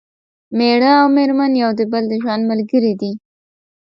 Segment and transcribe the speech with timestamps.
[0.57, 3.11] مېړه او مېرمن یو د بل د ژوند ملګري دي